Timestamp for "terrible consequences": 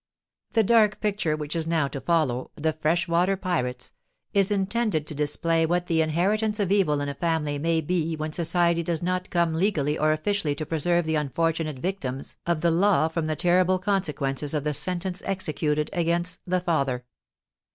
13.35-14.55